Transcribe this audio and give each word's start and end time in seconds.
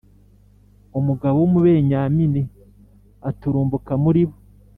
Umugabo 0.99 1.35
w 1.41 1.45
Umubenyamini 1.49 2.41
aturumbuka 3.29 3.91
muri 4.03 4.21
bo 4.27 4.35